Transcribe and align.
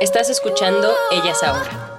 Estás 0.00 0.30
escuchando 0.30 0.90
Ellas 1.12 1.42
Ahora. 1.42 1.89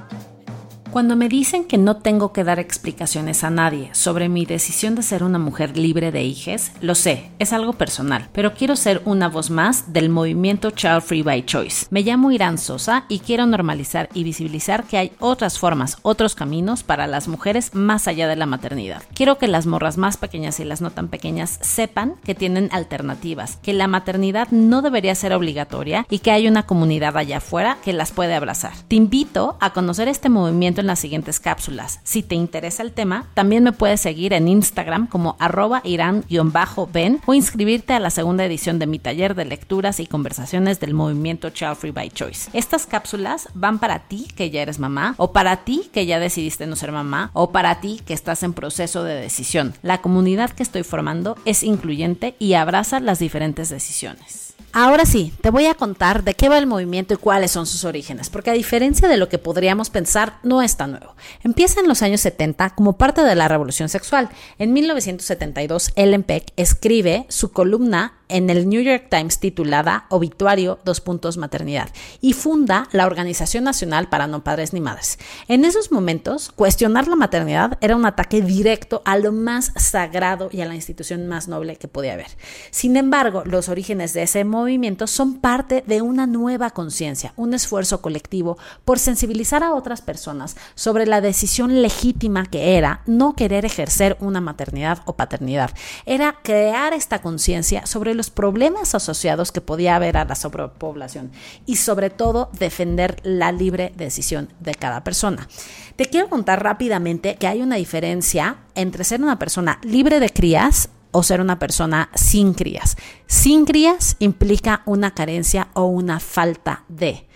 Cuando 0.92 1.16
me 1.16 1.30
dicen 1.30 1.64
que 1.64 1.78
no 1.78 1.96
tengo 1.96 2.34
que 2.34 2.44
dar 2.44 2.60
explicaciones 2.60 3.46
a 3.46 3.50
nadie 3.50 3.88
sobre 3.94 4.28
mi 4.28 4.46
decisión 4.46 4.94
de 4.94 5.04
ser 5.04 5.24
una 5.24 5.40
mujer 5.40 5.78
libre 5.78 6.12
de 6.12 6.22
hijes, 6.24 6.74
lo 6.82 6.96
sé, 6.96 7.32
es 7.40 7.54
algo 7.54 7.72
personal, 7.72 8.28
pero 8.34 8.54
quiero 8.56 8.76
ser 8.76 9.02
una 9.06 9.30
voz 9.30 9.50
más 9.50 9.94
del 9.94 10.10
movimiento 10.10 10.72
Child 10.72 11.02
Free 11.02 11.24
by 11.24 11.46
Choice. 11.46 11.86
Me 11.92 12.02
llamo 12.02 12.34
Irán 12.34 12.58
Sosa 12.58 13.06
y 13.08 13.20
quiero 13.20 13.46
normalizar 13.46 14.10
y 14.14 14.26
visibilizar 14.26 14.84
que 14.84 14.98
hay 14.98 15.14
otras 15.20 15.60
formas, 15.60 15.98
otros 16.02 16.36
caminos 16.36 16.84
para 16.84 17.08
las 17.08 17.30
mujeres 17.30 17.74
más 17.74 18.10
allá 18.10 18.28
de 18.28 18.36
la 18.36 18.46
maternidad. 18.46 19.02
Quiero 19.14 19.38
que 19.38 19.48
las 19.48 19.68
morras 19.68 19.98
más 19.98 20.18
pequeñas 20.18 20.60
y 20.60 20.66
las 20.66 20.82
no 20.82 20.92
tan 20.92 21.08
pequeñas 21.08 21.58
sepan 21.62 22.16
que 22.26 22.36
tienen 22.36 22.68
alternativas, 22.74 23.58
que 23.64 23.72
la 23.72 23.88
maternidad 23.88 24.50
no 24.52 24.82
debería 24.82 25.16
ser 25.16 25.32
obligatoria 25.32 26.06
y 26.10 26.20
que 26.20 26.32
hay 26.32 26.50
una 26.50 26.64
comunidad 26.64 27.16
allá 27.16 27.38
afuera 27.38 27.78
que 27.82 27.94
las 27.94 28.12
puede 28.12 28.36
abrazar. 28.36 28.74
Te 28.90 28.98
invito 28.98 29.56
a 29.62 29.72
conocer 29.72 30.10
este 30.10 30.28
movimiento 30.28 30.81
en 30.82 30.88
las 30.88 31.00
siguientes 31.00 31.40
cápsulas. 31.40 32.00
Si 32.04 32.24
te 32.24 32.36
interesa 32.36 32.84
el 32.84 32.92
tema, 32.92 33.28
también 33.34 33.64
me 33.64 33.72
puedes 33.72 34.02
seguir 34.02 34.34
en 34.34 34.48
Instagram 34.48 35.08
como 35.08 35.38
arroba 35.40 35.82
irán-ben 35.86 37.22
o 37.26 37.34
inscribirte 37.34 37.94
a 37.94 38.00
la 38.00 38.10
segunda 38.10 38.44
edición 38.44 38.80
de 38.80 38.88
mi 38.88 39.00
taller 39.00 39.36
de 39.36 39.46
lecturas 39.46 40.00
y 40.00 40.08
conversaciones 40.08 40.80
del 40.80 40.94
movimiento 40.94 41.50
Child 41.50 41.76
Free 41.76 41.92
by 41.92 42.10
Choice. 42.10 42.50
Estas 42.54 42.86
cápsulas 42.86 43.50
van 43.54 43.80
para 43.80 44.00
ti 44.00 44.28
que 44.36 44.50
ya 44.50 44.62
eres 44.62 44.80
mamá 44.80 45.16
o 45.18 45.32
para 45.32 45.64
ti 45.64 45.90
que 45.94 46.06
ya 46.06 46.20
decidiste 46.20 46.68
no 46.68 46.76
ser 46.76 46.92
mamá 46.92 47.32
o 47.34 47.52
para 47.52 47.80
ti 47.80 48.02
que 48.06 48.14
estás 48.14 48.44
en 48.44 48.54
proceso 48.54 49.04
de 49.04 49.16
decisión. 49.16 49.74
La 49.82 50.02
comunidad 50.02 50.52
que 50.52 50.64
estoy 50.64 50.84
formando 50.84 51.38
es 51.46 51.64
incluyente 51.64 52.36
y 52.40 52.54
abraza 52.54 53.00
las 53.00 53.20
diferentes 53.20 53.70
decisiones. 53.70 54.51
Ahora 54.74 55.06
sí, 55.06 55.34
te 55.42 55.50
voy 55.50 55.66
a 55.66 55.74
contar 55.74 56.24
de 56.24 56.34
qué 56.34 56.48
va 56.48 56.58
el 56.58 56.66
movimiento 56.66 57.14
y 57.14 57.18
cuáles 57.18 57.52
son 57.52 57.66
sus 57.66 57.84
orígenes, 57.84 58.30
porque 58.30 58.52
a 58.52 58.54
diferencia 58.54 59.10
de 59.10 59.18
lo 59.18 59.28
que 59.28 59.38
podríamos 59.38 59.90
pensar, 59.90 60.38
no 60.44 60.62
es 60.62 60.78
tan 60.78 60.92
nuevo. 60.92 61.14
Empieza 61.44 61.82
en 61.82 61.90
los 61.90 62.02
años 62.02 62.22
70 62.22 62.70
como 62.72 62.98
parte 62.98 63.22
de 63.22 63.36
la 63.36 63.50
revolución 63.50 63.90
sexual. 63.90 64.30
En 64.60 64.72
1972, 64.72 65.92
Ellen 65.96 66.24
Peck 66.24 66.54
escribe 66.56 67.26
su 67.28 67.52
columna 67.52 68.14
en 68.32 68.50
el 68.50 68.68
New 68.68 68.82
York 68.82 69.08
Times 69.10 69.40
titulada 69.40 70.06
Obituario, 70.10 70.80
dos 70.84 71.02
puntos, 71.02 71.38
maternidad, 71.38 71.90
y 72.22 72.34
funda 72.34 72.88
la 72.92 73.06
Organización 73.06 73.66
Nacional 73.66 74.10
para 74.10 74.28
No 74.28 74.44
Padres 74.44 74.74
ni 74.74 74.82
Madres. 74.82 75.20
En 75.48 75.66
esos 75.66 75.92
momentos, 75.92 76.52
cuestionar 76.52 77.08
la 77.08 77.16
maternidad 77.16 77.78
era 77.82 77.96
un 77.96 78.06
ataque 78.06 78.42
directo 78.42 79.02
a 79.06 79.18
lo 79.18 79.32
más 79.32 79.72
sagrado 79.76 80.50
y 80.52 80.62
a 80.62 80.66
la 80.66 80.76
institución 80.76 81.28
más 81.28 81.48
noble 81.48 81.76
que 81.76 81.88
podía 81.88 82.14
haber. 82.14 82.28
Sin 82.72 82.98
embargo, 82.98 83.44
los 83.46 83.70
orígenes 83.70 84.14
de 84.14 84.24
ese 84.24 84.44
movimiento 84.46 85.08
son 85.08 85.40
parte 85.40 85.84
de 85.86 86.02
una 86.02 86.26
nueva 86.26 86.70
conciencia, 86.70 87.34
un 87.36 87.54
esfuerzo 87.54 88.02
colectivo 88.02 88.58
por 88.86 88.98
sensibilizar 88.98 89.64
a 89.64 89.74
otras 89.74 90.02
personas 90.02 90.56
sobre 90.76 91.06
la 91.06 91.22
decisión 91.22 91.82
legítima 91.82 92.46
que 92.46 92.78
era 92.78 93.02
no 93.06 93.36
querer 93.36 93.66
ejercer 93.66 94.18
una 94.20 94.42
maternidad 94.42 95.00
o 95.06 95.16
paternidad. 95.16 95.72
Era 96.06 96.38
crear 96.44 96.94
esta 96.94 97.22
conciencia 97.22 97.86
sobre 97.86 98.14
problemas 98.30 98.94
asociados 98.96 99.52
que 99.52 99.62
podía 99.62 99.96
haber 99.96 100.18
a 100.18 100.26
la 100.26 100.36
sobrepoblación 100.36 101.32
y 101.66 101.78
sobre 101.78 102.10
todo 102.10 102.50
defender 102.58 103.18
la 103.24 103.52
libre 103.52 103.94
decisión 103.96 104.50
de 104.60 104.76
cada 104.76 105.04
persona. 105.04 105.48
Te 105.96 106.06
quiero 106.06 106.30
contar 106.30 106.64
rápidamente 106.64 107.36
que 107.36 107.48
hay 107.48 107.62
una 107.62 107.78
diferencia 107.78 108.58
entre 108.76 109.04
ser 109.04 109.22
una 109.22 109.40
persona 109.40 109.80
libre 109.84 110.20
de 110.20 110.30
crías 110.30 110.90
o 111.12 111.24
ser 111.24 111.42
una 111.42 111.60
persona 111.60 112.10
sin 112.16 112.54
crías. 112.54 112.98
Sin 113.28 113.66
crías 113.66 114.16
implica 114.20 114.82
una 114.86 115.14
carencia 115.14 115.70
o 115.74 115.86
una 115.86 116.20
falta 116.20 116.84
de. 116.88 117.28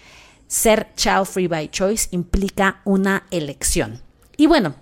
Ser 0.47 0.93
child 0.95 1.25
free 1.25 1.47
by 1.47 1.69
choice 1.69 2.07
implica 2.11 2.81
una 2.85 3.25
elección. 3.31 4.01
Y 4.37 4.47
bueno, 4.47 4.75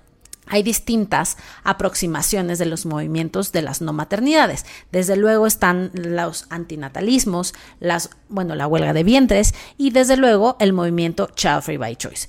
hay 0.48 0.64
distintas 0.64 1.38
aproximaciones 1.64 2.60
de 2.60 2.66
los 2.66 2.86
movimientos 2.86 3.52
de 3.52 3.62
las 3.62 3.82
no 3.82 3.94
maternidades. 3.94 4.66
Desde 4.92 5.16
luego 5.16 5.48
están 5.48 5.92
los 5.94 6.48
antinatalismos, 6.50 7.54
las, 7.80 8.10
bueno, 8.30 8.56
la 8.56 8.68
huelga 8.68 8.94
de 8.94 9.04
vientres 9.04 9.54
y 9.78 9.92
desde 9.92 10.18
luego 10.18 10.58
el 10.60 10.74
movimiento 10.74 11.30
Child 11.36 11.62
Free 11.62 11.78
by 11.78 11.96
Choice. 11.96 12.28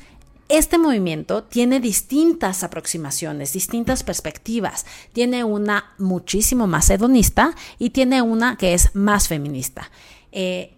Este 0.49 0.77
movimiento 0.77 1.43
tiene 1.43 1.81
distintas 1.81 2.63
aproximaciones, 2.63 3.55
distintas 3.55 4.05
perspectivas. 4.05 4.85
Tiene 5.13 5.43
una 5.43 5.95
muchísimo 5.99 6.67
más 6.67 6.91
hedonista 6.91 7.55
y 7.79 7.91
tiene 7.91 8.21
una 8.21 8.57
que 8.57 8.75
es 8.75 8.95
más 8.95 9.27
feminista. 9.27 9.91
Eh, 10.33 10.75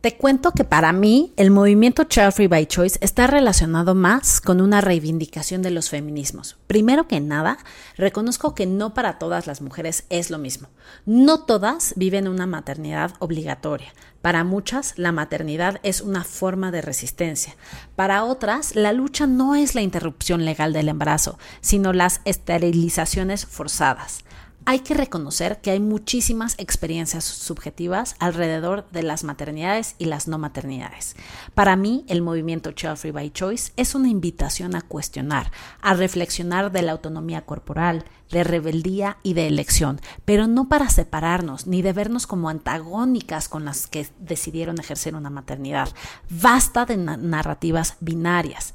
te 0.00 0.16
cuento 0.16 0.52
que 0.52 0.64
para 0.64 0.94
mí 0.94 1.34
el 1.36 1.50
movimiento 1.50 2.04
Child 2.04 2.32
Free 2.32 2.46
by 2.46 2.66
Choice 2.66 2.98
está 3.02 3.26
relacionado 3.26 3.94
más 3.94 4.40
con 4.40 4.62
una 4.62 4.80
reivindicación 4.80 5.60
de 5.60 5.70
los 5.70 5.90
feminismos. 5.90 6.56
Primero 6.66 7.06
que 7.06 7.20
nada, 7.20 7.58
reconozco 7.98 8.54
que 8.54 8.64
no 8.64 8.94
para 8.94 9.18
todas 9.18 9.46
las 9.46 9.60
mujeres 9.60 10.04
es 10.08 10.30
lo 10.30 10.38
mismo. 10.38 10.68
No 11.04 11.40
todas 11.40 11.92
viven 11.96 12.28
una 12.28 12.46
maternidad 12.46 13.12
obligatoria. 13.18 13.92
Para 14.22 14.42
muchas, 14.42 14.94
la 14.96 15.12
maternidad 15.12 15.80
es 15.82 16.00
una 16.00 16.24
forma 16.24 16.70
de 16.70 16.80
resistencia. 16.80 17.56
Para 17.94 18.24
otras, 18.24 18.76
la 18.76 18.94
lucha 18.94 19.26
no 19.26 19.54
es 19.54 19.74
la 19.74 19.82
interrupción 19.82 20.46
legal 20.46 20.72
del 20.72 20.88
embarazo, 20.88 21.38
sino 21.60 21.92
las 21.92 22.22
esterilizaciones 22.24 23.44
forzadas 23.44 24.24
hay 24.64 24.80
que 24.80 24.94
reconocer 24.94 25.60
que 25.60 25.70
hay 25.70 25.80
muchísimas 25.80 26.54
experiencias 26.58 27.24
subjetivas 27.24 28.14
alrededor 28.18 28.88
de 28.90 29.02
las 29.02 29.24
maternidades 29.24 29.94
y 29.98 30.04
las 30.04 30.28
no 30.28 30.38
maternidades. 30.38 31.16
Para 31.54 31.76
mí, 31.76 32.04
el 32.08 32.22
movimiento 32.22 32.72
Child 32.72 32.96
Free 32.96 33.10
by 33.10 33.30
Choice 33.30 33.72
es 33.76 33.94
una 33.94 34.08
invitación 34.08 34.74
a 34.76 34.82
cuestionar, 34.82 35.50
a 35.80 35.94
reflexionar 35.94 36.72
de 36.72 36.82
la 36.82 36.92
autonomía 36.92 37.42
corporal, 37.42 38.04
de 38.30 38.44
rebeldía 38.44 39.16
y 39.22 39.34
de 39.34 39.46
elección, 39.46 40.00
pero 40.24 40.46
no 40.46 40.68
para 40.68 40.88
separarnos 40.88 41.66
ni 41.66 41.82
de 41.82 41.92
vernos 41.92 42.26
como 42.26 42.48
antagónicas 42.48 43.48
con 43.48 43.64
las 43.64 43.86
que 43.86 44.06
decidieron 44.18 44.78
ejercer 44.78 45.14
una 45.14 45.30
maternidad. 45.30 45.88
Basta 46.28 46.86
de 46.86 46.96
narrativas 46.96 47.96
binarias. 48.00 48.74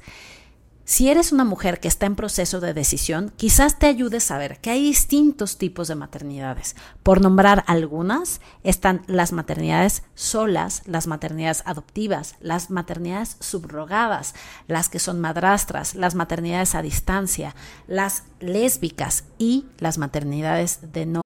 Si 0.88 1.10
eres 1.10 1.32
una 1.32 1.44
mujer 1.44 1.80
que 1.80 1.88
está 1.88 2.06
en 2.06 2.14
proceso 2.14 2.60
de 2.60 2.72
decisión, 2.72 3.32
quizás 3.36 3.76
te 3.76 3.86
ayude 3.86 4.18
a 4.18 4.20
saber 4.20 4.60
que 4.60 4.70
hay 4.70 4.84
distintos 4.84 5.58
tipos 5.58 5.88
de 5.88 5.96
maternidades. 5.96 6.76
Por 7.02 7.20
nombrar 7.20 7.64
algunas, 7.66 8.40
están 8.62 9.02
las 9.08 9.32
maternidades 9.32 10.04
solas, 10.14 10.82
las 10.86 11.08
maternidades 11.08 11.64
adoptivas, 11.66 12.36
las 12.38 12.70
maternidades 12.70 13.36
subrogadas, 13.40 14.36
las 14.68 14.88
que 14.88 15.00
son 15.00 15.20
madrastras, 15.20 15.96
las 15.96 16.14
maternidades 16.14 16.76
a 16.76 16.82
distancia, 16.82 17.56
las 17.88 18.22
lésbicas 18.38 19.24
y 19.38 19.64
las 19.78 19.98
maternidades 19.98 20.92
de 20.92 21.06
no 21.06 21.25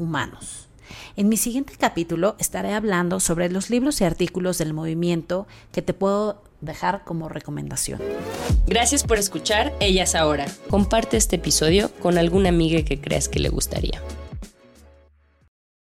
Humanos. 0.00 0.68
En 1.16 1.28
mi 1.28 1.36
siguiente 1.36 1.74
capítulo 1.78 2.34
estaré 2.38 2.72
hablando 2.72 3.20
sobre 3.20 3.50
los 3.50 3.70
libros 3.70 4.00
y 4.00 4.04
artículos 4.04 4.58
del 4.58 4.74
movimiento 4.74 5.46
que 5.72 5.82
te 5.82 5.94
puedo 5.94 6.42
dejar 6.60 7.04
como 7.04 7.28
recomendación. 7.28 8.00
Gracias 8.66 9.04
por 9.04 9.18
escuchar 9.18 9.72
Ellas 9.80 10.14
Ahora. 10.14 10.46
Comparte 10.68 11.16
este 11.16 11.36
episodio 11.36 11.90
con 12.00 12.18
alguna 12.18 12.48
amiga 12.48 12.82
que 12.82 13.00
creas 13.00 13.28
que 13.28 13.38
le 13.38 13.48
gustaría. 13.48 14.02